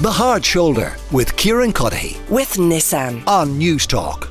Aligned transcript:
The 0.00 0.12
Hard 0.12 0.44
Shoulder 0.44 0.94
with 1.10 1.36
Kieran 1.36 1.72
Cuddihy 1.72 2.20
with 2.30 2.52
Nissan. 2.52 3.26
on 3.26 3.58
Newstalk. 3.58 4.28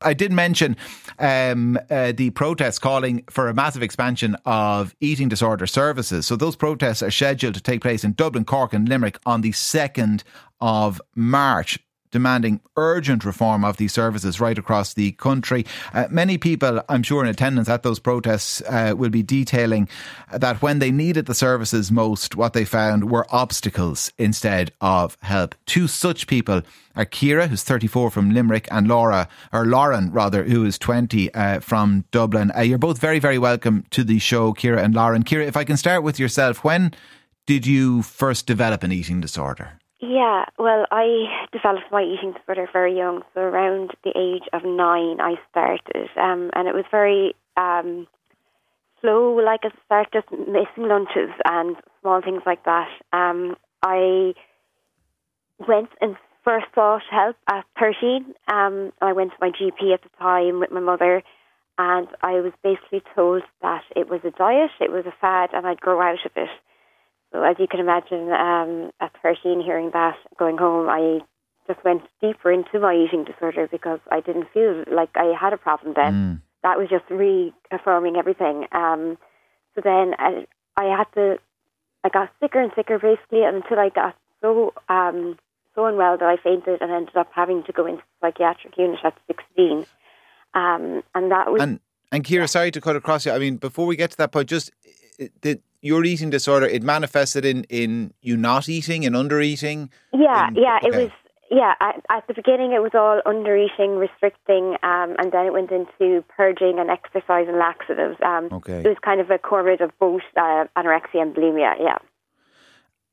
I 0.00 0.14
did 0.14 0.32
mention 0.32 0.78
um, 1.18 1.78
uh, 1.90 2.12
the 2.12 2.30
protests 2.30 2.78
calling 2.78 3.24
for 3.28 3.48
a 3.48 3.52
massive 3.52 3.82
expansion 3.82 4.38
of 4.46 4.94
eating 5.02 5.28
disorder 5.28 5.66
services. 5.66 6.24
So 6.24 6.34
those 6.34 6.56
protests 6.56 7.02
are 7.02 7.10
scheduled 7.10 7.56
to 7.56 7.60
take 7.60 7.82
place 7.82 8.04
in 8.04 8.14
Dublin, 8.14 8.46
Cork, 8.46 8.72
and 8.72 8.88
Limerick 8.88 9.18
on 9.26 9.42
the 9.42 9.50
2nd 9.50 10.22
of 10.62 10.98
March 11.14 11.78
demanding 12.10 12.60
urgent 12.76 13.24
reform 13.24 13.64
of 13.64 13.76
these 13.76 13.92
services 13.92 14.40
right 14.40 14.58
across 14.58 14.94
the 14.94 15.12
country. 15.12 15.64
Uh, 15.92 16.06
many 16.10 16.38
people, 16.38 16.82
I'm 16.88 17.02
sure, 17.02 17.22
in 17.22 17.30
attendance 17.30 17.68
at 17.68 17.82
those 17.82 17.98
protests 17.98 18.62
uh, 18.68 18.94
will 18.96 19.10
be 19.10 19.22
detailing 19.22 19.88
that 20.32 20.62
when 20.62 20.78
they 20.78 20.90
needed 20.90 21.26
the 21.26 21.34
services 21.34 21.90
most, 21.90 22.36
what 22.36 22.52
they 22.52 22.64
found 22.64 23.10
were 23.10 23.26
obstacles 23.30 24.12
instead 24.18 24.72
of 24.80 25.16
help. 25.22 25.54
Two 25.66 25.86
such 25.86 26.26
people 26.26 26.62
are 26.96 27.04
Ciara, 27.04 27.46
who's 27.46 27.62
34 27.62 28.10
from 28.10 28.30
Limerick, 28.30 28.68
and 28.70 28.88
Laura, 28.88 29.28
or 29.52 29.64
Lauren 29.64 30.10
rather, 30.12 30.44
who 30.44 30.64
is 30.64 30.78
20 30.78 31.32
uh, 31.34 31.60
from 31.60 32.04
Dublin. 32.10 32.52
Uh, 32.56 32.62
you're 32.62 32.78
both 32.78 32.98
very, 32.98 33.18
very 33.18 33.38
welcome 33.38 33.84
to 33.90 34.04
the 34.04 34.18
show, 34.18 34.52
Ciara 34.52 34.82
and 34.82 34.94
Lauren. 34.94 35.22
Ciara, 35.22 35.46
if 35.46 35.56
I 35.56 35.64
can 35.64 35.76
start 35.76 36.02
with 36.02 36.18
yourself, 36.18 36.64
when 36.64 36.92
did 37.46 37.66
you 37.66 38.02
first 38.02 38.46
develop 38.46 38.82
an 38.82 38.92
eating 38.92 39.20
disorder? 39.20 39.78
Yeah, 40.00 40.46
well, 40.58 40.86
I 40.90 41.26
developed 41.52 41.92
my 41.92 42.02
eating 42.02 42.32
disorder 42.32 42.66
very 42.72 42.96
young, 42.96 43.22
so 43.34 43.42
around 43.42 43.90
the 44.02 44.12
age 44.16 44.48
of 44.54 44.64
nine, 44.64 45.20
I 45.20 45.34
started, 45.50 46.08
um, 46.16 46.50
and 46.54 46.66
it 46.66 46.74
was 46.74 46.86
very 46.90 47.34
um, 47.58 48.06
slow. 49.02 49.34
Like 49.34 49.60
I 49.64 49.68
started 49.84 50.10
just 50.12 50.30
missing 50.32 50.88
lunches 50.88 51.30
and 51.44 51.76
small 52.00 52.22
things 52.22 52.42
like 52.46 52.64
that. 52.64 52.88
Um, 53.12 53.56
I 53.82 54.32
went 55.68 55.90
and 56.00 56.16
first 56.44 56.66
sought 56.74 57.02
help 57.10 57.36
at 57.46 57.66
thirteen. 57.78 58.34
Um, 58.50 58.92
I 59.02 59.12
went 59.12 59.32
to 59.32 59.36
my 59.38 59.50
GP 59.50 59.92
at 59.92 60.02
the 60.02 60.08
time 60.18 60.60
with 60.60 60.70
my 60.70 60.80
mother, 60.80 61.22
and 61.76 62.08
I 62.22 62.40
was 62.40 62.52
basically 62.62 63.02
told 63.14 63.42
that 63.60 63.82
it 63.94 64.08
was 64.08 64.20
a 64.24 64.30
diet, 64.30 64.70
it 64.80 64.90
was 64.90 65.04
a 65.04 65.14
fad, 65.20 65.50
and 65.52 65.66
I'd 65.66 65.80
grow 65.80 66.00
out 66.00 66.24
of 66.24 66.32
it. 66.36 66.48
So 67.40 67.46
as 67.46 67.56
you 67.58 67.66
can 67.66 67.80
imagine, 67.80 68.30
um, 68.32 68.90
at 69.00 69.12
13, 69.22 69.62
hearing 69.62 69.92
that, 69.94 70.16
going 70.38 70.58
home, 70.58 70.90
I 70.90 71.20
just 71.66 71.82
went 71.86 72.02
deeper 72.20 72.52
into 72.52 72.78
my 72.78 72.94
eating 72.94 73.24
disorder 73.24 73.66
because 73.66 73.98
I 74.12 74.20
didn't 74.20 74.48
feel 74.52 74.84
like 74.92 75.08
I 75.14 75.32
had 75.40 75.54
a 75.54 75.56
problem 75.56 75.94
then. 75.96 76.12
Mm. 76.12 76.40
That 76.62 76.76
was 76.76 76.90
just 76.90 77.08
reaffirming 77.08 78.16
everything. 78.16 78.66
Um, 78.72 79.16
so 79.74 79.80
then 79.82 80.12
I, 80.18 80.46
I 80.76 80.84
had 80.94 81.06
to, 81.14 81.38
I 82.04 82.10
got 82.10 82.28
sicker 82.42 82.60
and 82.60 82.72
sicker 82.76 82.98
basically 82.98 83.44
until 83.44 83.78
I 83.78 83.88
got 83.88 84.16
so 84.42 84.74
um, 84.90 85.38
so 85.74 85.86
unwell 85.86 86.18
that 86.18 86.28
I 86.28 86.36
fainted 86.36 86.82
and 86.82 86.90
ended 86.90 87.16
up 87.16 87.30
having 87.34 87.62
to 87.64 87.72
go 87.72 87.86
into 87.86 88.02
the 88.20 88.28
psychiatric 88.28 88.76
unit 88.76 88.98
at 89.02 89.14
16. 89.28 89.86
Um, 90.52 91.02
and 91.14 91.30
that 91.30 91.50
was 91.50 91.62
And 91.62 91.80
and 92.12 92.26
Ciara, 92.26 92.48
sorry 92.48 92.70
to 92.72 92.82
cut 92.82 92.96
across 92.96 93.24
you. 93.24 93.32
I 93.32 93.38
mean, 93.38 93.56
before 93.56 93.86
we 93.86 93.96
get 93.96 94.10
to 94.10 94.16
that 94.18 94.32
point, 94.32 94.50
just 94.50 94.72
the, 95.40 95.60
your 95.82 96.04
eating 96.04 96.30
disorder, 96.30 96.66
it 96.66 96.82
manifested 96.82 97.44
in, 97.44 97.64
in 97.64 98.12
you 98.20 98.36
not 98.36 98.68
eating 98.68 99.04
and 99.06 99.16
under 99.16 99.40
eating. 99.40 99.90
Yeah, 100.12 100.48
in- 100.48 100.54
yeah, 100.56 100.78
it 100.82 100.94
was. 100.94 101.10
Yeah, 101.52 101.74
at, 101.80 101.96
at 102.10 102.24
the 102.28 102.34
beginning 102.34 102.70
it 102.74 102.80
was 102.80 102.92
all 102.94 103.20
under 103.26 103.56
eating, 103.56 103.96
restricting, 103.96 104.76
um, 104.84 105.16
and 105.18 105.32
then 105.32 105.46
it 105.46 105.52
went 105.52 105.72
into 105.72 106.22
purging 106.36 106.78
and 106.78 106.90
exercise 106.90 107.46
and 107.48 107.58
laxatives. 107.58 108.16
Um, 108.24 108.48
Okay. 108.52 108.78
It 108.84 108.86
was 108.86 108.98
kind 109.04 109.20
of 109.20 109.30
a 109.32 109.38
corbid 109.38 109.80
of 109.80 109.90
both 109.98 110.20
uh, 110.36 110.66
anorexia 110.76 111.20
and 111.22 111.34
bulimia. 111.34 111.74
Yeah, 111.80 111.98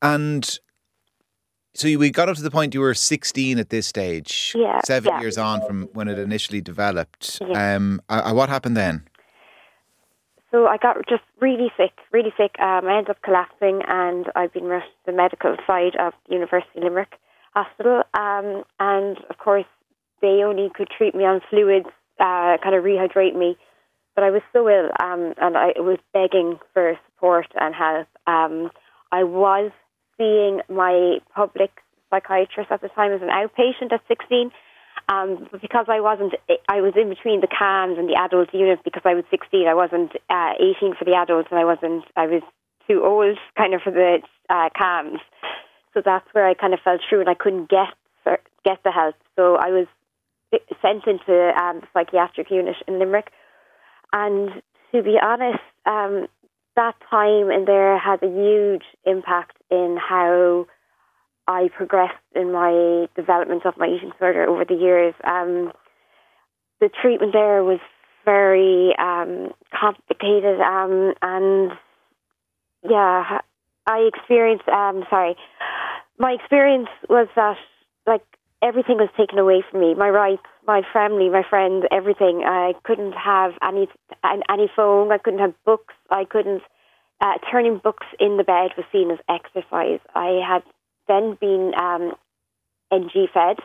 And 0.04 0.48
so 1.74 1.88
we 1.98 2.12
got 2.12 2.30
up 2.30 2.36
to 2.36 2.44
the 2.44 2.52
point 2.52 2.76
you 2.76 2.80
were 2.82 2.94
16 2.94 3.58
at 3.58 3.72
this 3.72 3.88
stage. 3.88 4.54
Yeah, 4.56 4.82
Seven 4.86 5.14
yeah. 5.14 5.22
years 5.22 5.40
on 5.40 5.66
from 5.66 5.90
when 5.94 6.08
it 6.08 6.20
initially 6.20 6.62
developed. 6.62 7.42
Yeah. 7.42 7.76
Um, 7.76 8.02
uh, 8.08 8.34
what 8.34 8.50
happened 8.50 8.78
then? 8.78 9.02
So 10.52 10.66
I 10.66 10.78
got 10.78 10.96
just 11.10 11.24
really 11.42 11.72
sick, 11.76 11.92
really 12.12 12.34
sick. 12.38 12.56
Um, 12.60 12.88
I 12.88 12.98
ended 12.98 13.10
up 13.12 13.22
collapsing, 13.22 13.82
and 13.88 14.28
I've 14.36 14.54
been 14.54 14.66
rushed 14.66 14.88
to 15.06 15.12
the 15.12 15.18
medical 15.18 15.56
side 15.68 15.96
of 16.00 16.14
the 16.28 16.36
University 16.36 16.80
of 16.80 16.84
Limerick 16.84 17.20
Hospital. 17.54 18.04
Um, 18.14 18.64
and 18.80 19.18
of 19.30 19.38
course, 19.38 19.66
they 20.22 20.44
only 20.44 20.70
could 20.74 20.90
treat 20.90 21.14
me 21.14 21.26
on 21.26 21.42
fluids, 21.50 21.88
uh, 22.20 22.58
kind 22.64 22.76
of 22.76 22.84
rehydrate 22.84 23.36
me. 23.36 23.58
But 24.16 24.24
I 24.24 24.32
was 24.32 24.42
so 24.54 24.68
ill, 24.68 24.90
um, 25.00 25.34
and 25.38 25.58
I 25.58 25.74
was 25.78 26.00
begging 26.14 26.60
for 26.74 26.98
support 27.06 27.48
and 27.54 27.76
help. 27.76 28.08
Um, 28.26 28.72
I 29.12 29.24
was 29.24 29.72
seeing 30.18 30.62
my 30.70 31.20
public 31.36 31.72
psychiatrist 32.10 32.72
at 32.72 32.82
the 32.82 32.90
time 32.90 33.12
as 33.12 33.22
an 33.22 33.30
outpatient 33.30 33.92
at 33.92 34.02
16. 34.08 34.52
Um, 35.10 35.48
but 35.52 35.62
because 35.62 35.86
I 35.88 36.02
wasn't, 36.02 36.34
I 36.68 36.82
was 36.82 36.94
in 36.96 37.10
between 37.10 37.40
the 37.40 37.48
CAMHS 37.48 37.98
and 37.98 38.10
the 38.10 38.20
adult 38.20 38.54
unit 38.54 38.80
because 38.84 39.04
I 39.06 39.14
was 39.14 39.24
16. 39.32 39.68
I 39.68 39.74
wasn't 39.74 40.12
uh, 40.30 40.54
18 40.60 40.96
for 40.96 41.06
the 41.06 41.16
adults, 41.16 41.48
and 41.50 41.60
I 41.60 41.66
wasn't. 41.66 42.04
I 42.16 42.28
was 42.28 42.42
too 42.88 43.04
old, 43.06 43.38
kind 43.58 43.74
of, 43.74 43.82
for 43.82 43.92
the 43.92 44.20
uh, 44.50 44.70
CAMHS. 44.78 45.20
So 45.94 46.02
that's 46.04 46.28
where 46.34 46.48
I 46.48 46.54
kind 46.54 46.74
of 46.74 46.82
fell 46.84 46.98
through, 47.08 47.22
and 47.22 47.30
I 47.30 47.36
couldn't 47.36 47.70
get 47.70 47.94
get 48.66 48.84
the 48.84 48.92
help. 48.92 49.16
So 49.38 49.56
I 49.56 49.70
was 49.70 49.88
sent 50.82 51.08
into 51.08 51.54
um, 51.58 51.82
the 51.82 51.88
psychiatric 51.94 52.52
unit 52.52 52.76
in 52.88 53.00
Limerick. 53.00 53.32
And 54.14 54.62
to 54.94 55.04
be 55.04 55.18
honest, 55.22 55.64
um, 55.86 56.28
that 56.76 56.96
time 57.10 57.52
in 57.52 57.66
there 57.66 57.98
had 57.98 58.22
a 58.24 58.28
huge 58.28 58.84
impact 59.06 59.58
in 59.70 59.98
how 59.98 60.68
I 61.48 61.70
progressed 61.76 62.14
in 62.36 62.52
my 62.52 63.08
development 63.16 63.66
of 63.66 63.78
my 63.78 63.88
eating 63.88 64.12
disorder 64.12 64.48
over 64.48 64.66
the 64.66 64.76
years. 64.76 65.14
Um, 65.24 65.72
the 66.80 66.90
treatment 67.02 67.34
there 67.34 67.64
was 67.64 67.80
very 68.26 68.94
um, 69.00 69.54
complicated, 69.74 70.60
um, 70.60 71.14
and 71.22 71.72
yeah, 72.84 73.40
I 73.88 74.10
experienced. 74.14 74.68
Um, 74.68 75.06
sorry, 75.10 75.36
my 76.20 76.34
experience 76.34 76.90
was 77.10 77.28
that 77.36 77.58
like 78.06 78.24
everything 78.62 78.98
was 78.98 79.10
taken 79.18 79.40
away 79.40 79.64
from 79.72 79.80
me. 79.80 79.96
My 79.96 80.10
rights, 80.10 80.44
my 80.68 80.82
family, 80.92 81.30
my 81.30 81.44
friends, 81.50 81.86
everything. 81.92 82.44
I 82.46 82.74
couldn't 82.84 83.14
have 83.14 83.54
any 83.64 83.88
any 84.24 84.70
phone. 84.76 85.12
I 85.12 85.18
couldn't 85.18 85.40
have 85.40 85.54
books. 85.66 85.94
I 86.10 86.26
couldn't. 86.26 86.62
Uh, 87.20 87.34
turning 87.50 87.80
books 87.84 88.06
in 88.20 88.38
the 88.38 88.44
bed 88.44 88.70
was 88.78 88.86
seen 88.92 89.10
as 89.10 89.18
exercise. 89.28 90.00
I 90.14 90.40
had 90.48 90.62
then 91.08 91.38
been 91.40 91.74
um, 91.76 92.14
NG 92.92 93.28
fed. 93.34 93.58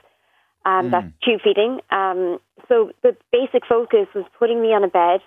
Um, 0.65 0.91
That's 0.91 1.13
tube 1.25 1.41
feeding. 1.43 1.81
Um, 1.91 2.39
so 2.69 2.93
the 3.03 3.17
basic 3.33 3.67
focus 3.69 4.07
was 4.15 4.25
putting 4.39 4.63
me 4.63 4.69
on 4.69 4.85
a 4.85 4.89
bed. 4.89 5.21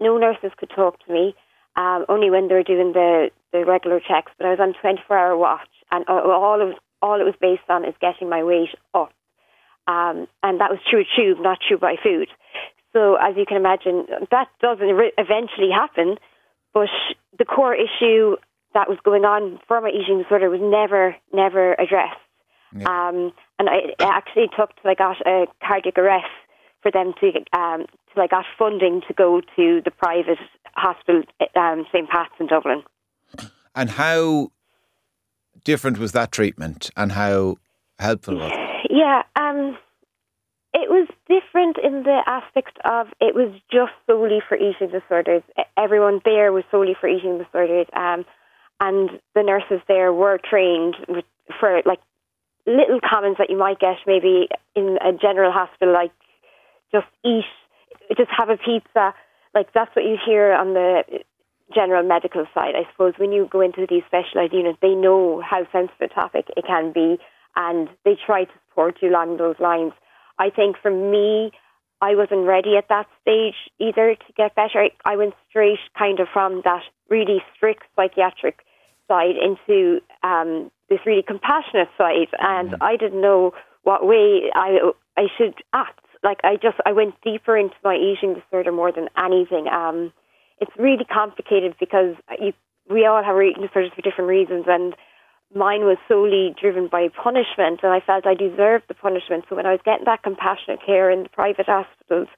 No 0.00 0.18
nurses 0.18 0.50
could 0.56 0.70
talk 0.70 1.04
to 1.06 1.12
me, 1.12 1.34
um, 1.76 2.06
only 2.08 2.30
when 2.30 2.48
they 2.48 2.54
were 2.54 2.62
doing 2.62 2.92
the, 2.92 3.30
the 3.52 3.64
regular 3.64 4.00
checks. 4.00 4.32
But 4.36 4.46
I 4.46 4.50
was 4.50 4.60
on 4.60 4.74
24 4.80 5.16
hour 5.16 5.36
watch, 5.36 5.68
and 5.92 6.04
all 6.08 6.60
of 6.60 6.74
all 7.02 7.20
it 7.20 7.24
was 7.24 7.34
based 7.40 7.68
on 7.68 7.84
is 7.84 7.94
getting 8.00 8.28
my 8.28 8.42
weight 8.42 8.74
up. 8.94 9.12
Um, 9.86 10.28
and 10.42 10.60
that 10.60 10.70
was 10.70 10.78
through 10.88 11.02
a 11.02 11.16
tube, 11.16 11.38
not 11.40 11.58
through 11.66 11.78
by 11.78 11.96
food. 12.02 12.28
So 12.92 13.14
as 13.14 13.36
you 13.36 13.46
can 13.46 13.56
imagine, 13.56 14.06
that 14.30 14.48
doesn't 14.60 14.86
re- 14.86 15.12
eventually 15.16 15.70
happen. 15.72 16.16
But 16.74 16.88
the 17.38 17.44
core 17.44 17.74
issue 17.74 18.36
that 18.74 18.88
was 18.88 18.98
going 19.04 19.24
on 19.24 19.58
for 19.66 19.80
my 19.80 19.90
eating 19.90 20.22
disorder 20.22 20.48
was 20.48 20.60
never, 20.62 21.16
never 21.32 21.74
addressed. 21.74 22.20
Um, 22.86 23.32
and 23.58 23.68
I, 23.68 23.76
it 23.88 24.00
actually 24.00 24.48
took 24.56 24.70
till 24.80 24.90
I 24.90 24.94
got 24.94 25.16
a 25.26 25.46
cardiac 25.66 25.98
arrest 25.98 26.30
for 26.82 26.90
them 26.90 27.12
to, 27.20 27.58
um, 27.58 27.86
till 28.12 28.22
I 28.22 28.26
got 28.26 28.44
funding 28.58 29.02
to 29.08 29.14
go 29.14 29.40
to 29.40 29.82
the 29.84 29.90
private 29.90 30.38
hospital, 30.74 31.22
um, 31.56 31.84
St. 31.92 32.08
Pat's 32.08 32.34
in 32.38 32.46
Dublin. 32.46 32.82
And 33.74 33.90
how 33.90 34.52
different 35.64 35.98
was 35.98 36.12
that 36.12 36.32
treatment 36.32 36.90
and 36.96 37.12
how 37.12 37.56
helpful 37.98 38.36
was 38.36 38.52
it? 38.52 38.90
Yeah, 38.90 39.22
um, 39.36 39.76
it 40.72 40.88
was 40.88 41.08
different 41.28 41.76
in 41.82 42.04
the 42.04 42.22
aspect 42.26 42.78
of 42.84 43.08
it 43.20 43.34
was 43.34 43.52
just 43.70 43.92
solely 44.06 44.40
for 44.48 44.56
eating 44.56 44.90
disorders. 44.90 45.42
Everyone 45.76 46.20
there 46.24 46.52
was 46.52 46.64
solely 46.70 46.96
for 47.00 47.08
eating 47.08 47.38
disorders, 47.38 47.86
um, 47.94 48.24
and 48.80 49.20
the 49.34 49.42
nurses 49.42 49.80
there 49.86 50.12
were 50.12 50.38
trained 50.38 50.96
for 51.58 51.82
like 51.84 52.00
little 52.66 53.00
comments 53.08 53.38
that 53.38 53.50
you 53.50 53.58
might 53.58 53.78
get 53.78 53.96
maybe 54.06 54.48
in 54.74 54.98
a 55.04 55.12
general 55.12 55.52
hospital, 55.52 55.92
like 55.92 56.12
just 56.92 57.06
eat, 57.24 57.44
just 58.16 58.30
have 58.36 58.48
a 58.48 58.56
pizza. 58.56 59.14
Like 59.54 59.72
that's 59.72 59.94
what 59.94 60.04
you 60.04 60.16
hear 60.24 60.52
on 60.52 60.74
the 60.74 61.02
general 61.74 62.02
medical 62.02 62.46
side. 62.54 62.74
I 62.74 62.90
suppose 62.90 63.14
when 63.16 63.32
you 63.32 63.48
go 63.50 63.60
into 63.60 63.86
these 63.88 64.02
specialised 64.06 64.52
units, 64.52 64.78
they 64.80 64.94
know 64.94 65.40
how 65.40 65.66
sensitive 65.70 66.10
a 66.10 66.14
topic 66.14 66.46
it 66.56 66.64
can 66.66 66.92
be, 66.92 67.18
and 67.56 67.88
they 68.04 68.16
try 68.26 68.44
to 68.44 68.52
support 68.68 68.96
you 69.02 69.10
along 69.10 69.36
those 69.36 69.56
lines. 69.60 69.92
I 70.38 70.50
think 70.50 70.76
for 70.80 70.90
me, 70.90 71.52
I 72.00 72.14
wasn't 72.14 72.46
ready 72.46 72.76
at 72.76 72.88
that 72.88 73.06
stage 73.20 73.54
either 73.78 74.14
to 74.14 74.32
get 74.36 74.54
better. 74.54 74.88
I 75.04 75.16
went 75.16 75.34
straight 75.48 75.78
kind 75.98 76.18
of 76.18 76.28
from 76.32 76.62
that 76.64 76.82
really 77.10 77.42
strict 77.54 77.82
psychiatric 77.94 78.60
side 79.10 79.34
into 79.36 80.00
um, 80.22 80.70
this 80.88 81.00
really 81.04 81.24
compassionate 81.26 81.88
side, 81.98 82.30
and 82.38 82.76
I 82.80 82.96
didn't 82.96 83.20
know 83.20 83.52
what 83.82 84.06
way 84.06 84.50
I 84.54 84.92
I 85.16 85.26
should 85.36 85.54
act. 85.72 86.04
Like 86.22 86.38
I 86.44 86.54
just 86.56 86.76
I 86.86 86.92
went 86.92 87.14
deeper 87.22 87.56
into 87.56 87.74
my 87.82 87.96
eating 87.96 88.34
disorder 88.34 88.72
more 88.72 88.92
than 88.92 89.08
anything. 89.18 89.66
Um, 89.68 90.12
it's 90.60 90.72
really 90.78 91.04
complicated 91.04 91.74
because 91.80 92.14
you 92.38 92.52
we 92.88 93.06
all 93.06 93.22
have 93.22 93.36
eating 93.36 93.62
disorders 93.62 93.92
for 93.94 94.02
different 94.02 94.28
reasons, 94.28 94.64
and 94.68 94.94
mine 95.54 95.82
was 95.82 95.98
solely 96.08 96.54
driven 96.60 96.88
by 96.88 97.08
punishment, 97.08 97.80
and 97.82 97.92
I 97.92 98.00
felt 98.00 98.26
I 98.26 98.34
deserved 98.34 98.84
the 98.88 98.94
punishment. 98.94 99.44
So 99.48 99.56
when 99.56 99.66
I 99.66 99.72
was 99.72 99.80
getting 99.84 100.04
that 100.06 100.22
compassionate 100.22 100.80
care 100.84 101.10
in 101.10 101.24
the 101.24 101.28
private 101.28 101.66
hospitals, 101.66 102.28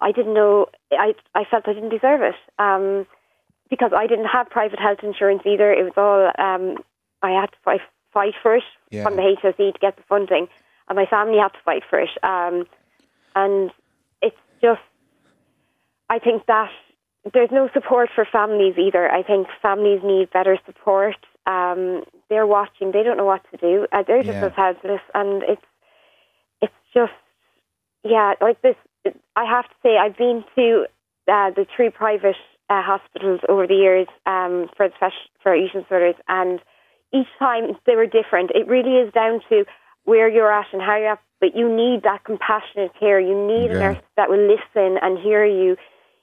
I 0.00 0.12
didn't 0.12 0.34
know 0.34 0.66
I 0.92 1.14
I 1.34 1.44
felt 1.44 1.68
I 1.68 1.74
didn't 1.74 1.90
deserve 1.90 2.22
it. 2.22 2.38
Um, 2.58 3.06
because 3.70 3.92
I 3.94 4.06
didn't 4.06 4.26
have 4.26 4.48
private 4.50 4.78
health 4.78 4.98
insurance 5.02 5.42
either. 5.44 5.72
It 5.72 5.84
was 5.84 5.92
all 5.96 6.26
um, 6.44 6.78
I 7.22 7.30
had 7.30 7.50
to 7.50 7.56
fight, 7.64 7.80
fight 8.12 8.34
for 8.42 8.56
it 8.56 8.64
Yeah. 8.90 9.02
from 9.04 9.16
the 9.16 9.22
HSE 9.22 9.72
to 9.72 9.78
get 9.78 9.96
the 9.96 10.02
funding, 10.08 10.48
and 10.88 10.96
my 10.96 11.06
family 11.06 11.38
had 11.38 11.52
to 11.52 11.58
fight 11.64 11.82
for 11.88 12.00
it. 12.00 12.10
Um, 12.22 12.66
and 13.34 13.70
it's 14.22 14.36
just, 14.60 14.80
I 16.08 16.18
think 16.18 16.46
that 16.46 16.70
there's 17.32 17.50
no 17.50 17.68
support 17.72 18.10
for 18.14 18.24
families 18.24 18.74
either. 18.78 19.10
I 19.10 19.22
think 19.22 19.48
families 19.60 20.00
need 20.02 20.30
better 20.30 20.58
support. 20.64 21.16
Um, 21.46 22.04
they're 22.30 22.46
watching; 22.46 22.92
they 22.92 23.02
don't 23.02 23.16
know 23.16 23.24
what 23.24 23.42
to 23.50 23.56
do. 23.56 23.86
Uh, 23.92 24.02
they're 24.06 24.22
just 24.22 24.38
Yeah. 24.38 24.46
as 24.46 24.52
helpless, 24.54 25.00
and 25.14 25.42
it's 25.42 25.62
it's 26.60 26.74
just 26.94 27.12
yeah, 28.04 28.34
like 28.40 28.60
this. 28.62 28.76
I 29.36 29.44
have 29.44 29.64
to 29.64 29.74
say, 29.82 29.96
I've 29.96 30.16
been 30.16 30.44
to 30.56 30.86
uh, 31.28 31.50
the 31.50 31.66
three 31.74 31.90
private 31.90 32.36
uh, 32.70 32.82
hospitals 32.82 33.40
over 33.48 33.66
the 33.66 33.74
years 33.74 34.06
um, 34.26 34.68
for 34.76 34.88
the 34.88 35.10
for 35.42 35.54
eating 35.54 35.82
disorders, 35.82 36.16
and 36.28 36.60
each 37.12 37.28
time 37.38 37.76
they 37.86 37.96
were 37.96 38.06
different. 38.06 38.50
It 38.54 38.66
really 38.68 38.96
is 38.96 39.12
down 39.12 39.40
to 39.48 39.64
where 40.04 40.28
you're 40.28 40.52
at 40.52 40.66
and 40.72 40.82
how 40.82 40.96
you're 40.96 41.12
at, 41.12 41.20
but 41.40 41.56
you 41.56 41.68
need 41.68 42.02
that 42.02 42.24
compassionate 42.24 42.92
care. 42.98 43.20
You 43.20 43.34
need 43.34 43.70
Yeah. 43.70 43.76
a 43.76 43.80
nurse 43.80 44.02
that 44.16 44.28
will 44.30 44.46
listen 44.46 44.98
and 45.02 45.18
hear 45.18 45.44
you. 45.44 45.76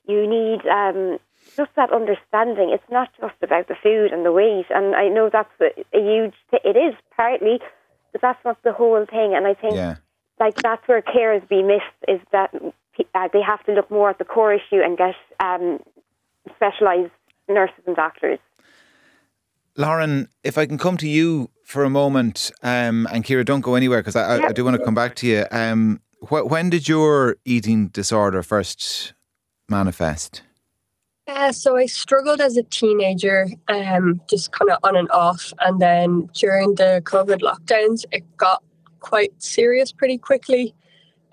You 0.07 0.27
need 0.27 0.65
um, 0.67 1.17
just 1.57 1.71
that 1.75 1.91
understanding. 1.91 2.69
It's 2.71 2.91
not 2.91 3.09
just 3.19 3.35
about 3.41 3.67
the 3.67 3.75
food 3.81 4.11
and 4.11 4.25
the 4.25 4.31
weight, 4.31 4.67
and 4.69 4.95
I 4.95 5.07
know 5.07 5.29
that's 5.31 5.49
a, 5.59 5.71
a 5.97 6.01
huge. 6.01 6.33
Th- 6.51 6.63
it 6.63 6.77
is 6.77 6.93
partly, 7.15 7.59
but 8.11 8.21
that's 8.21 8.43
not 8.45 8.61
the 8.63 8.73
whole 8.73 9.05
thing. 9.09 9.33
And 9.35 9.47
I 9.47 9.53
think 9.55 9.75
Yeah. 9.75 9.95
like 10.39 10.61
that's 10.61 10.87
where 10.87 11.01
care 11.01 11.33
is 11.33 11.41
being 11.49 11.67
missed 11.67 11.97
is 12.07 12.19
that 12.31 12.53
uh, 13.15 13.27
they 13.33 13.41
have 13.41 13.63
to 13.65 13.73
look 13.73 13.89
more 13.89 14.09
at 14.09 14.19
the 14.19 14.25
core 14.25 14.53
issue 14.53 14.81
and 14.83 14.97
get 14.97 15.15
um, 15.39 15.79
specialised 16.55 17.11
nurses 17.47 17.83
and 17.85 17.95
doctors. 17.95 18.39
Lauren, 19.77 20.29
if 20.43 20.57
I 20.57 20.65
can 20.65 20.77
come 20.77 20.97
to 20.97 21.07
you 21.07 21.49
for 21.65 21.83
a 21.83 21.89
moment, 21.89 22.51
um, 22.63 23.07
and 23.11 23.25
Ciara, 23.25 23.43
don't 23.43 23.61
go 23.61 23.75
anywhere 23.75 23.99
because 23.99 24.15
I, 24.15 24.37
I, 24.37 24.45
I 24.47 24.51
do 24.51 24.63
want 24.63 24.77
to 24.77 24.83
come 24.83 24.95
back 24.95 25.15
to 25.15 25.27
you. 25.27 25.45
Um, 25.51 25.99
wh- 26.21 26.49
when 26.49 26.69
did 26.69 26.87
your 26.87 27.35
eating 27.43 27.87
disorder 27.89 28.41
first 28.41 29.13
manifest? 29.67 30.43
Uh, 31.27 31.51
so 31.51 31.75
I 31.75 31.87
struggled 31.87 32.39
as 32.39 32.55
a 32.55 32.63
teenager, 32.63 33.47
um, 33.67 34.21
just 34.29 34.51
kind 34.51 34.69
of 34.69 34.77
on 34.83 34.95
and 34.95 35.09
off, 35.11 35.51
and 35.59 35.81
then 35.81 36.29
during 36.33 36.75
the 36.75 37.01
COVID 37.03 37.39
lockdowns, 37.39 38.05
it 38.11 38.23
got 38.37 38.63
quite 38.99 39.33
serious 39.41 39.91
pretty 39.91 40.19
quickly. 40.19 40.75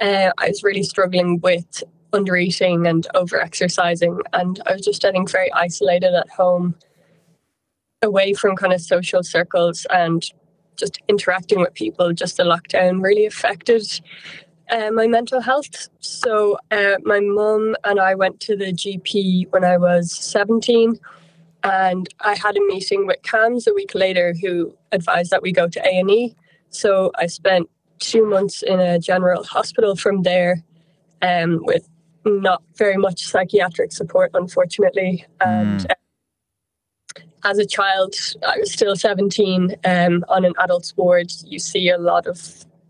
Uh, 0.00 0.30
I 0.38 0.48
was 0.48 0.62
really 0.62 0.82
struggling 0.82 1.40
with 1.40 1.84
undereating 2.12 2.88
and 2.88 3.06
overexercising, 3.14 4.20
and 4.32 4.60
I 4.66 4.72
was 4.72 4.82
just 4.82 5.02
getting 5.02 5.26
very 5.26 5.52
isolated 5.52 6.14
at 6.14 6.28
home, 6.30 6.74
away 8.02 8.34
from 8.34 8.56
kind 8.56 8.72
of 8.72 8.80
social 8.80 9.22
circles 9.22 9.86
and 9.90 10.24
just 10.76 10.98
interacting 11.08 11.60
with 11.60 11.74
people. 11.74 12.12
Just 12.12 12.36
the 12.36 12.44
lockdown 12.44 13.02
really 13.02 13.26
affected 13.26 13.82
uh, 14.70 14.90
my 14.90 15.06
mental 15.06 15.40
health. 15.40 15.88
So 16.00 16.58
uh, 16.70 16.96
my 17.04 17.20
mum 17.20 17.76
and 17.84 18.00
I 18.00 18.14
went 18.14 18.40
to 18.40 18.56
the 18.56 18.72
GP 18.72 19.50
when 19.50 19.64
I 19.64 19.76
was 19.76 20.12
17 20.12 20.98
and 21.64 22.08
I 22.20 22.34
had 22.34 22.56
a 22.56 22.60
meeting 22.66 23.06
with 23.06 23.22
CAMHS 23.22 23.66
a 23.66 23.74
week 23.74 23.94
later 23.94 24.34
who 24.40 24.74
advised 24.90 25.30
that 25.30 25.42
we 25.42 25.52
go 25.52 25.68
to 25.68 25.80
A&E. 25.80 26.34
So 26.70 27.12
I 27.16 27.26
spent 27.26 27.68
two 27.98 28.26
months 28.26 28.62
in 28.62 28.80
a 28.80 28.98
general 28.98 29.44
hospital 29.44 29.94
from 29.94 30.22
there 30.22 30.64
um, 31.20 31.60
with 31.62 31.88
not 32.24 32.62
very 32.76 32.96
much 32.96 33.26
psychiatric 33.26 33.92
support, 33.92 34.30
unfortunately. 34.34 35.26
And 35.40 35.86
uh, 35.90 35.94
as 37.44 37.58
a 37.58 37.66
child, 37.66 38.14
I 38.46 38.58
was 38.58 38.72
still 38.72 38.96
17 38.96 39.76
um, 39.84 40.24
on 40.28 40.44
an 40.44 40.54
adult's 40.60 40.96
ward. 40.96 41.32
You 41.44 41.58
see 41.58 41.88
a 41.88 41.98
lot 41.98 42.26
of 42.26 42.38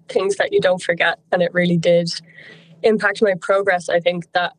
things 0.08 0.37
that 0.37 0.52
you 0.52 0.61
don't 0.61 0.82
forget, 0.82 1.19
and 1.32 1.43
it 1.43 1.55
really 1.55 1.79
did 1.79 2.11
impact 2.82 3.23
my 3.23 3.34
progress. 3.40 3.88
I 3.88 4.00
think 4.00 4.31
that 4.32 4.52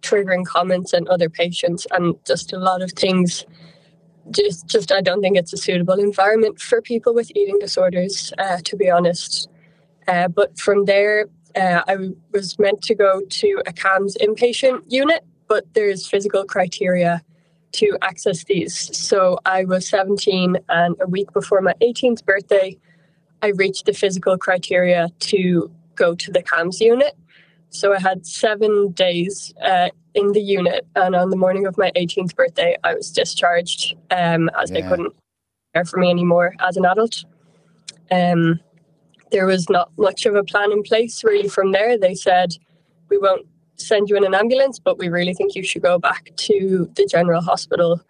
triggering 0.00 0.46
comments 0.46 0.92
and 0.92 1.08
other 1.08 1.28
patients, 1.28 1.86
and 1.90 2.14
just 2.24 2.52
a 2.52 2.58
lot 2.58 2.82
of 2.82 2.92
things. 2.92 3.44
Just, 4.30 4.66
just 4.66 4.90
I 4.90 5.02
don't 5.02 5.20
think 5.20 5.36
it's 5.36 5.52
a 5.52 5.56
suitable 5.56 6.00
environment 6.00 6.60
for 6.60 6.82
people 6.82 7.14
with 7.14 7.30
eating 7.36 7.60
disorders, 7.60 8.32
uh, 8.38 8.58
to 8.64 8.76
be 8.76 8.90
honest. 8.90 9.48
Uh, 10.08 10.26
but 10.26 10.58
from 10.58 10.84
there, 10.86 11.26
uh, 11.56 11.82
I 11.88 11.96
was 12.32 12.58
meant 12.58 12.82
to 12.82 12.94
go 12.94 13.22
to 13.22 13.62
a 13.66 13.72
CAMHS 13.72 14.16
inpatient 14.20 14.82
unit, 14.88 15.24
but 15.48 15.64
there's 15.74 16.06
physical 16.06 16.44
criteria 16.44 17.22
to 17.72 17.96
access 18.02 18.44
these. 18.44 18.96
So 18.96 19.38
I 19.44 19.64
was 19.64 19.88
17, 19.88 20.58
and 20.68 20.96
a 21.00 21.06
week 21.06 21.32
before 21.32 21.60
my 21.60 21.74
18th 21.82 22.24
birthday, 22.24 22.78
I 23.42 23.48
reached 23.48 23.86
the 23.86 23.92
physical 23.92 24.38
criteria 24.38 25.08
to 25.20 25.70
go 25.94 26.14
to 26.14 26.30
the 26.30 26.42
CAMHS 26.42 26.80
unit. 26.80 27.16
So 27.70 27.92
I 27.92 28.00
had 28.00 28.26
seven 28.26 28.92
days 28.92 29.52
uh, 29.62 29.88
in 30.14 30.32
the 30.32 30.40
unit, 30.40 30.86
and 30.94 31.14
on 31.14 31.30
the 31.30 31.36
morning 31.36 31.66
of 31.66 31.76
my 31.76 31.90
18th 31.96 32.34
birthday, 32.34 32.76
I 32.84 32.94
was 32.94 33.10
discharged 33.10 33.94
um, 34.10 34.50
as 34.60 34.70
they 34.70 34.82
couldn't 34.82 35.14
care 35.74 35.84
for 35.84 35.98
me 35.98 36.10
anymore 36.10 36.54
as 36.60 36.76
an 36.76 36.86
adult. 36.86 37.24
Um, 38.10 38.60
there 39.30 39.46
was 39.46 39.68
not 39.68 39.90
much 39.98 40.26
of 40.26 40.34
a 40.34 40.44
plan 40.44 40.72
in 40.72 40.82
place 40.82 41.24
really 41.24 41.48
from 41.48 41.72
there. 41.72 41.98
They 41.98 42.14
said, 42.14 42.56
We 43.10 43.18
won't 43.18 43.46
send 43.76 44.08
you 44.08 44.16
in 44.16 44.24
an 44.24 44.34
ambulance, 44.34 44.78
but 44.78 44.98
we 44.98 45.08
really 45.08 45.34
think 45.34 45.54
you 45.54 45.62
should 45.62 45.82
go 45.82 45.98
back 45.98 46.30
to 46.36 46.90
the 46.94 47.06
general 47.06 47.42
hospital. 47.42 48.00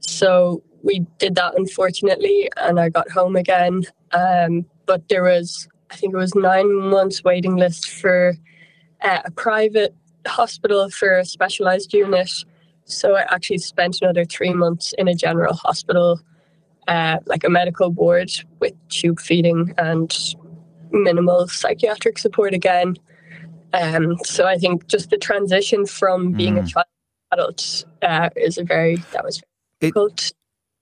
So 0.00 0.62
we 0.82 1.00
did 1.18 1.36
that, 1.36 1.56
unfortunately, 1.56 2.50
and 2.56 2.80
I 2.80 2.88
got 2.88 3.10
home 3.10 3.36
again. 3.36 3.84
Um, 4.12 4.66
but 4.86 5.08
there 5.08 5.22
was, 5.22 5.68
I 5.90 5.96
think 5.96 6.12
it 6.12 6.16
was 6.16 6.34
nine 6.34 6.74
months 6.74 7.22
waiting 7.22 7.56
list 7.56 7.88
for 7.90 8.34
uh, 9.00 9.20
a 9.24 9.30
private 9.30 9.94
hospital 10.26 10.90
for 10.90 11.18
a 11.18 11.24
specialized 11.24 11.92
unit. 11.92 12.30
So 12.84 13.14
I 13.14 13.22
actually 13.30 13.58
spent 13.58 13.98
another 14.02 14.24
three 14.24 14.52
months 14.52 14.92
in 14.98 15.08
a 15.08 15.14
general 15.14 15.54
hospital, 15.54 16.20
uh, 16.88 17.18
like 17.26 17.44
a 17.44 17.48
medical 17.48 17.90
ward 17.90 18.30
with 18.58 18.74
tube 18.88 19.20
feeding 19.20 19.72
and 19.78 20.12
minimal 20.92 21.48
psychiatric 21.48 22.18
support 22.18 22.54
again. 22.54 22.96
Um, 23.72 24.18
so 24.24 24.46
I 24.46 24.56
think 24.56 24.86
just 24.86 25.10
the 25.10 25.16
transition 25.18 25.86
from 25.86 26.32
being 26.32 26.58
a 26.58 26.62
Mm. 26.62 26.68
child 26.68 26.86
to 26.86 27.36
adult 27.38 27.84
uh, 28.02 28.28
is 28.36 28.58
a 28.58 28.64
very 28.64 28.96
that 29.12 29.24
was 29.24 29.38
very 29.38 29.48
It- 29.80 29.84
difficult. 29.86 30.32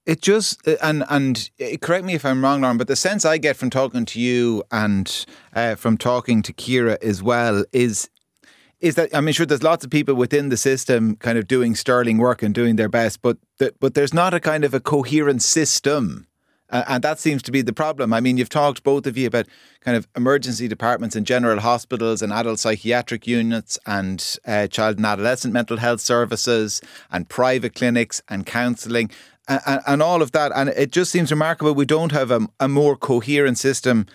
It 0.07 0.23
just 0.23 0.67
and 0.83 1.05
and 1.09 1.51
uh, 1.61 1.77
correct 1.81 2.05
me 2.05 2.15
if 2.15 2.25
I'm 2.25 2.43
wrong, 2.43 2.63
Lauren, 2.63 2.79
but 2.79 2.89
the 2.89 2.97
sense 2.97 3.25
I 3.25 3.37
get 3.39 3.57
from 3.57 3.71
talking 3.71 4.05
to 4.07 4.19
you 4.21 4.65
and 4.73 5.27
uh, 5.55 5.75
from 5.77 5.99
talking 5.99 6.43
to 6.43 6.53
Ciara 6.55 6.99
as 7.03 7.23
well 7.23 7.65
is 7.73 8.09
is 8.81 8.95
that 8.95 9.15
I 9.15 9.21
mean, 9.21 9.35
sure, 9.35 9.45
there's 9.47 9.63
lots 9.63 9.85
of 9.85 9.91
people 9.91 10.15
within 10.15 10.49
the 10.49 10.57
system 10.57 11.17
kind 11.17 11.37
of 11.39 11.47
doing 11.47 11.77
sterling 11.77 12.17
work 12.19 12.43
and 12.43 12.55
doing 12.55 12.77
their 12.77 12.89
best, 12.89 13.21
but 13.23 13.37
th- 13.59 13.75
but 13.79 13.93
there's 13.95 14.15
not 14.15 14.33
a 14.35 14.41
kind 14.41 14.65
of 14.65 14.73
a 14.75 14.81
coherent 14.81 15.43
system. 15.43 16.27
Uh, 16.71 16.85
and 16.87 17.03
that 17.03 17.19
seems 17.19 17.43
to 17.43 17.51
be 17.51 17.63
the 17.63 17.73
problem. 17.73 18.13
I 18.13 18.21
mean, 18.21 18.39
you've 18.39 18.49
talked 18.49 18.83
both 18.83 19.07
of 19.07 19.17
you 19.19 19.27
about 19.27 19.47
kind 19.81 19.97
of 19.97 20.07
emergency 20.17 20.69
departments 20.69 21.17
and 21.17 21.27
general 21.27 21.61
hospitals 21.61 22.23
and 22.23 22.33
adult 22.33 22.59
psychiatric 22.59 23.27
units 23.27 23.79
and 23.87 24.37
uh, 24.47 24.67
child 24.69 24.97
and 24.99 25.07
adolescent 25.07 25.53
mental 25.53 25.79
health 25.79 26.01
services 26.01 26.81
and 27.11 27.29
private 27.29 27.75
clinics 27.75 28.23
and 28.29 28.47
counselling 28.47 29.11
and, 29.49 29.61
and, 29.67 29.81
and 29.87 30.03
all 30.03 30.23
of 30.23 30.31
that. 30.33 30.53
And 30.55 30.69
it 30.71 30.93
just 30.93 31.11
seems 31.11 31.31
remarkable 31.31 31.75
we 31.75 31.87
don't 31.87 32.13
have 32.13 32.31
a, 32.31 32.47
a 32.61 32.69
more 32.69 32.97
coherent 32.97 33.59
system. 33.59 34.07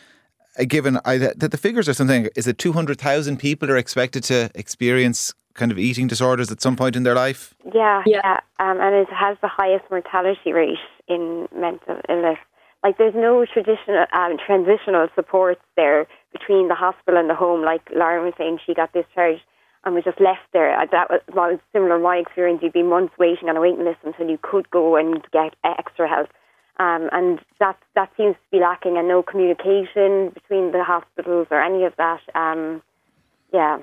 uh, 0.57 0.63
Given 0.65 0.99
I, 1.03 1.17
that 1.17 1.51
the 1.51 1.57
figures 1.57 1.89
are 1.89 1.93
something, 1.93 2.29
is 2.35 2.47
it 2.47 2.57
two 2.57 2.73
hundred 2.73 2.99
thousand 2.99 3.37
people 3.37 3.69
are 3.69 3.77
expected 3.77 4.23
to 4.25 4.49
experience 4.55 5.33
kind 5.55 5.71
of 5.71 5.79
eating 5.79 6.07
disorders 6.07 6.51
at 6.51 6.61
some 6.61 6.75
point 6.75 6.95
in 6.95 7.03
their 7.03 7.15
life? 7.15 7.53
Yeah, 7.73 8.03
Yeah. 8.05 8.21
yeah, 8.23 8.39
um, 8.59 8.79
and 8.79 8.93
it 8.95 9.07
has 9.09 9.37
the 9.41 9.47
highest 9.47 9.85
mortality 9.89 10.51
rate 10.53 10.77
in 11.07 11.47
mental 11.55 11.99
illness. 12.09 12.37
Like, 12.83 12.97
there's 12.97 13.15
no 13.15 13.45
traditional 13.45 14.05
um, 14.13 14.37
transitional 14.45 15.07
support 15.15 15.59
there 15.75 16.07
between 16.31 16.67
the 16.67 16.75
hospital 16.75 17.19
and 17.19 17.29
the 17.29 17.35
home. 17.35 17.63
Like 17.63 17.81
Lauren 17.95 18.25
was 18.25 18.33
saying, 18.37 18.59
she 18.65 18.73
got 18.73 18.93
discharged 18.93 19.41
and 19.83 19.95
was 19.95 20.03
just 20.03 20.19
left 20.19 20.45
there. 20.53 20.79
Uh, 20.79 20.85
That 20.91 21.09
was, 21.09 21.21
was 21.33 21.59
similar 21.73 21.97
to 21.97 22.03
my 22.03 22.17
experience. 22.17 22.61
You'd 22.61 22.73
be 22.73 22.83
months 22.83 23.13
waiting 23.17 23.49
on 23.49 23.57
a 23.57 23.61
waiting 23.61 23.85
list 23.85 23.99
until 24.03 24.29
you 24.29 24.39
could 24.41 24.69
go 24.69 24.95
and 24.95 25.23
get 25.31 25.55
extra 25.63 26.07
help. 26.07 26.29
Um, 26.77 27.09
and 27.13 27.39
that 27.59 27.77
that 27.95 28.11
seems 28.17 28.35
to 28.35 28.51
be 28.51 28.59
lacking, 28.59 28.97
and 28.97 29.07
no 29.07 29.23
communication 29.23 30.29
between 30.33 30.73
the 30.73 30.83
hospitals 30.83 31.47
or 31.49 31.61
any 31.61 31.85
of 31.85 31.93
that. 31.97 32.19
Um, 32.35 32.81
yeah. 33.53 33.77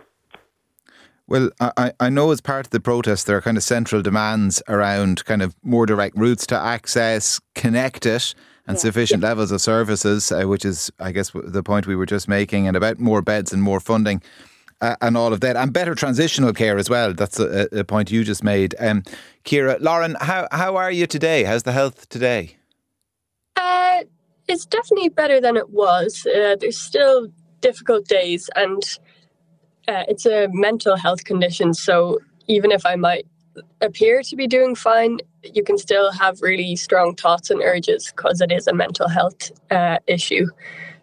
Well, 1.32 1.48
I, 1.60 1.94
I 1.98 2.10
know 2.10 2.30
as 2.30 2.42
part 2.42 2.66
of 2.66 2.72
the 2.72 2.78
protest, 2.78 3.26
there 3.26 3.38
are 3.38 3.40
kind 3.40 3.56
of 3.56 3.62
central 3.62 4.02
demands 4.02 4.62
around 4.68 5.24
kind 5.24 5.40
of 5.40 5.56
more 5.62 5.86
direct 5.86 6.14
routes 6.14 6.46
to 6.48 6.58
access, 6.58 7.40
connect 7.54 8.04
it, 8.04 8.34
and 8.66 8.76
yeah. 8.76 8.80
sufficient 8.82 9.22
yeah. 9.22 9.28
levels 9.30 9.50
of 9.50 9.62
services, 9.62 10.30
uh, 10.30 10.42
which 10.42 10.66
is, 10.66 10.92
I 11.00 11.10
guess, 11.10 11.30
the 11.32 11.62
point 11.62 11.86
we 11.86 11.96
were 11.96 12.04
just 12.04 12.28
making, 12.28 12.68
and 12.68 12.76
about 12.76 12.98
more 12.98 13.22
beds 13.22 13.50
and 13.50 13.62
more 13.62 13.80
funding. 13.80 14.20
Uh, 14.82 14.96
and 15.00 15.16
all 15.16 15.32
of 15.32 15.40
that, 15.40 15.56
and 15.56 15.72
better 15.72 15.94
transitional 15.94 16.52
care 16.52 16.76
as 16.76 16.90
well. 16.90 17.14
That's 17.14 17.40
a, 17.40 17.66
a 17.78 17.84
point 17.84 18.10
you 18.10 18.24
just 18.24 18.44
made, 18.44 18.74
um, 18.78 19.02
Ciara. 19.44 19.78
Lauren, 19.80 20.18
how 20.20 20.48
how 20.52 20.76
are 20.76 20.90
you 20.92 21.06
today? 21.06 21.44
How's 21.44 21.62
the 21.62 21.72
health 21.72 22.10
today? 22.10 22.56
Uh, 23.56 24.02
it's 24.48 24.66
definitely 24.66 25.08
better 25.08 25.40
than 25.40 25.56
it 25.56 25.70
was. 25.70 26.26
Uh, 26.26 26.56
there's 26.60 26.78
still 26.78 27.28
difficult 27.62 28.06
days, 28.06 28.50
and 28.54 28.82
uh, 29.88 30.04
it's 30.08 30.26
a 30.26 30.48
mental 30.52 30.96
health 30.96 31.24
condition. 31.24 31.74
So 31.74 32.18
even 32.46 32.70
if 32.70 32.84
I 32.86 32.96
might 32.96 33.26
appear 33.80 34.22
to 34.22 34.36
be 34.36 34.46
doing 34.46 34.74
fine, 34.74 35.18
you 35.42 35.62
can 35.62 35.78
still 35.78 36.12
have 36.12 36.40
really 36.40 36.76
strong 36.76 37.14
thoughts 37.14 37.50
and 37.50 37.60
urges 37.60 38.12
because 38.14 38.40
it 38.40 38.52
is 38.52 38.66
a 38.66 38.74
mental 38.74 39.08
health 39.08 39.50
uh, 39.70 39.98
issue. 40.06 40.46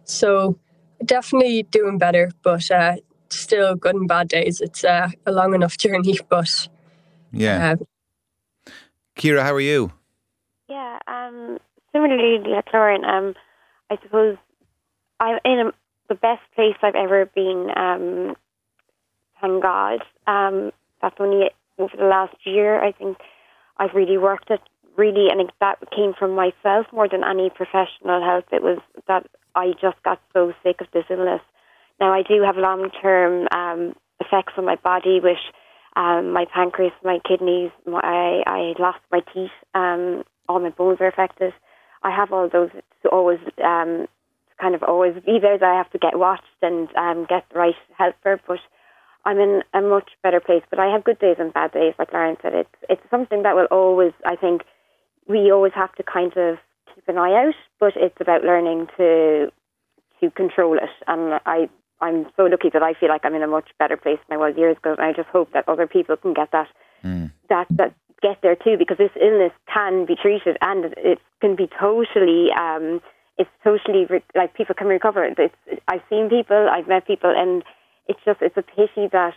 So 0.04 0.58
definitely 1.06 1.64
doing 1.64 1.98
better, 1.98 2.32
but 2.44 2.70
uh, 2.72 2.98
still 3.30 3.76
good 3.76 3.96
and 3.96 4.08
bad 4.08 4.28
days. 4.30 4.62
It's 4.62 4.84
uh, 4.84 5.10
a 5.26 5.32
long 5.32 5.54
enough 5.54 5.78
journey, 5.78 6.18
but 6.30 6.68
yeah. 7.32 7.76
Uh, 8.68 8.72
Ciara, 9.18 9.44
how 9.44 9.54
are 9.54 9.60
you? 9.60 9.92
Yeah, 10.70 11.00
um, 11.08 11.60
similarly, 11.92 12.40
like 12.48 12.66
Lauren, 12.74 13.04
um, 13.04 13.36
I 13.90 13.98
suppose 14.02 14.38
I'm 15.20 15.40
in 15.44 15.60
a, 15.60 15.72
the 16.08 16.16
best 16.16 16.42
place 16.56 16.76
I've 16.82 16.96
ever 16.96 17.26
been 17.26 17.70
um, 17.76 18.36
thank 19.42 19.64
God. 19.64 20.00
Um, 20.28 20.72
that's 21.02 21.16
only 21.20 21.50
over 21.78 21.96
the 21.98 22.06
last 22.06 22.36
year. 22.46 22.84
I 22.84 22.92
think 22.92 23.18
I've 23.78 23.94
really 23.94 24.18
worked 24.18 24.50
it 24.50 24.62
really, 24.98 25.28
and 25.32 25.52
that 25.62 25.78
came 25.96 26.14
from 26.14 26.36
myself 26.36 26.88
more 26.92 27.08
than 27.08 27.24
any 27.24 27.50
professional 27.50 28.22
help. 28.24 28.46
It 28.52 28.62
was 28.62 28.80
that 29.08 29.26
I 29.56 29.72
just 29.82 30.02
got 30.04 30.20
so 30.34 30.54
sick 30.64 30.82
of 30.82 30.88
this 30.94 31.06
illness. 31.10 31.42
Now 32.00 32.14
I 32.14 32.24
do 32.24 32.42
have 32.42 32.58
long 32.58 32.90
term 33.02 33.48
um, 33.52 33.96
effects 34.20 34.54
on 34.58 34.66
my 34.66 34.76
body, 34.76 35.20
which 35.22 35.40
um, 35.96 36.32
my 36.32 36.46
pancreas, 36.54 36.94
my 37.04 37.20
kidneys, 37.28 37.72
my, 37.86 38.00
I, 38.04 38.44
I 38.46 38.74
lost 38.80 39.00
my 39.12 39.22
teeth, 39.34 39.52
um, 39.74 40.24
all 40.48 40.60
my 40.60 40.70
bones 40.70 41.00
are 41.02 41.08
affected. 41.08 41.54
I 42.04 42.16
have 42.16 42.32
all 42.32 42.50
those 42.50 42.70
to 43.04 43.10
always 43.10 43.40
um, 43.64 44.08
kind 44.60 44.76
of 44.76 44.84
always 44.84 45.14
be 45.26 45.40
there 45.42 45.58
that 45.58 45.70
I 45.70 45.78
have 45.78 45.92
to 45.92 45.98
get 45.98 46.18
watched 46.18 46.44
and 46.62 46.88
um, 46.96 47.26
get 47.28 47.46
the 47.52 47.60
right 47.60 47.76
help 47.98 48.16
for, 48.22 48.40
but 48.48 48.60
I'm 49.26 49.40
in 49.40 49.64
a 49.74 49.82
much 49.82 50.12
better 50.24 50.40
place. 50.40 50.64
But 50.70 50.80
I 50.80 50.92
have 50.92 51.04
good 51.04 51.20
days 51.20 51.38
and 51.40 51.54
bad 51.54 51.72
days, 51.72 51.94
like 52.00 52.14
Lauren 52.14 52.38
said. 52.42 52.54
It's 52.54 52.76
it's 52.90 53.10
something 53.10 53.44
that 53.44 53.56
will 53.56 53.68
always, 53.72 54.14
I 54.26 54.36
think, 54.36 54.64
we 55.28 55.52
always 55.52 55.74
have 55.74 55.94
to 55.96 56.04
kind 56.04 56.36
of 56.38 56.58
keep 56.94 57.08
an 57.08 57.18
eye 57.18 57.48
out. 57.48 57.56
But 57.80 57.94
it's 57.96 58.20
about 58.20 58.44
learning 58.44 58.88
to 58.98 59.52
to 60.22 60.32
control 60.32 60.78
it. 60.78 60.90
And 61.08 61.40
I 61.46 61.70
I'm 62.02 62.28
so 62.38 62.44
lucky 62.46 62.70
that 62.70 62.84
I 62.84 62.94
feel 62.94 63.10
like 63.10 63.26
I'm 63.26 63.36
in 63.36 63.44
a 63.44 63.48
much 63.48 63.70
better 63.78 63.98
place 63.98 64.20
than 64.28 64.38
I 64.38 64.40
was 64.40 64.58
years 64.58 64.78
ago. 64.78 64.96
And 64.98 65.02
I 65.02 65.14
just 65.14 65.30
hope 65.30 65.52
that 65.54 65.68
other 65.68 65.88
people 65.88 66.16
can 66.18 66.34
get 66.34 66.52
that 66.52 66.68
mm. 67.04 67.32
that 67.50 67.68
that 67.72 67.94
get 68.22 68.42
there 68.42 68.56
too, 68.56 68.78
because 68.78 68.98
this 68.98 69.12
illness 69.22 69.54
can 69.74 70.06
be 70.06 70.16
treated 70.16 70.58
and 70.62 70.94
it 70.98 71.20
can 71.42 71.56
be 71.56 71.68
totally. 71.80 72.52
Um, 72.52 73.02
it's 73.38 73.50
totally 73.64 74.06
re- 74.10 74.24
like 74.36 74.54
people 74.54 74.76
can 74.76 74.88
recover. 74.88 75.24
It's, 75.24 75.56
I've 75.88 76.02
seen 76.10 76.28
people, 76.28 76.68
I've 76.70 76.90
met 76.90 77.08
people, 77.08 77.34
and 77.34 77.64
it's 78.10 78.20
just 78.26 78.42
it's 78.42 78.58
a 78.58 78.64
pity 78.64 79.08
that 79.14 79.36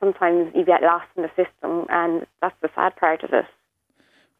sometimes 0.00 0.50
you 0.54 0.64
get 0.64 0.82
lost 0.82 1.06
in 1.16 1.22
the 1.22 1.28
system, 1.28 1.86
and 1.90 2.26
that's 2.40 2.56
the 2.62 2.70
sad 2.74 2.96
part 2.96 3.22
of 3.22 3.32
it. 3.32 3.44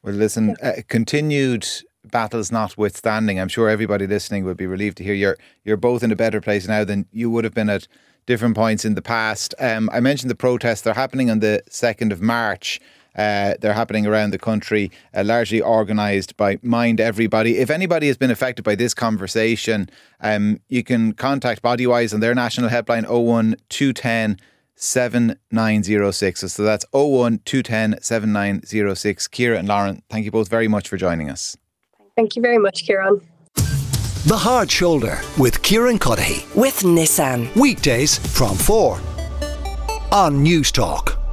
Well, 0.03 0.15
listen, 0.15 0.57
uh, 0.63 0.73
continued 0.89 1.67
battles 2.05 2.51
notwithstanding, 2.51 3.39
I'm 3.39 3.49
sure 3.49 3.69
everybody 3.69 4.07
listening 4.07 4.45
would 4.45 4.57
be 4.57 4.67
relieved 4.67 4.97
to 4.99 5.05
hear 5.05 5.15
you're 5.15 5.39
you're 5.65 5.77
both 5.77 6.03
in 6.03 6.11
a 6.11 6.17
better 6.17 6.41
place 6.41 6.67
now 6.67 6.85
than 6.85 7.07
you 7.13 7.31
would 7.31 7.45
have 7.45 7.55
been 7.55 7.71
at 7.71 7.87
different 8.27 8.57
points 8.57 8.85
in 8.85 8.95
the 8.95 9.03
past. 9.03 9.55
Um, 9.61 9.91
I 9.93 10.01
mentioned 10.01 10.31
the 10.31 10.35
protests; 10.35 10.81
they're 10.81 10.95
happening 10.95 11.31
on 11.31 11.41
the 11.41 11.63
second 11.69 12.13
of 12.13 12.21
March. 12.21 12.81
Uh, 13.17 13.55
they're 13.61 13.73
happening 13.73 14.07
around 14.07 14.31
the 14.31 14.39
country, 14.39 14.91
uh, 15.15 15.23
largely 15.25 15.63
organised 15.63 16.37
by 16.37 16.59
Mind 16.63 17.01
Everybody. 17.01 17.59
If 17.59 17.71
anybody 17.71 18.09
has 18.09 18.17
been 18.17 18.31
affected 18.31 18.65
by 18.65 18.75
this 18.75 18.95
conversation, 18.95 19.89
um, 20.21 20.61
you 20.69 20.83
can 20.83 21.13
contact 21.13 21.63
Bodywhys 21.63 22.13
on 22.13 22.21
their 22.21 22.35
national 22.35 22.71
helpline 22.71 23.09
01 23.09 23.57
210 23.69 24.39
7906. 24.77 26.53
So 26.53 26.63
that's 26.63 26.85
01 26.93 27.41
210 27.45 28.03
7906. 28.03 29.29
Ciara 29.29 29.59
and 29.59 29.69
Lauren, 29.69 30.03
thank 30.11 30.25
you 30.25 30.31
both 30.31 30.49
very 30.49 30.69
much 30.69 30.89
for 30.89 30.97
joining 30.97 31.31
us. 31.31 31.57
Thank 32.17 32.37
you 32.37 32.43
very 32.43 32.59
much, 32.59 32.85
Kieran. 32.85 33.21
The 34.27 34.37
Hard 34.37 34.71
Shoulder 34.71 35.21
with 35.39 35.63
Kieran 35.63 35.99
Cuddihy. 35.99 36.55
With 36.57 36.81
Nissan. 36.81 37.55
Weekdays 37.57 38.19
from 38.37 38.57
4 38.57 38.99
on 40.13 40.45
Newstalk. 40.45 41.24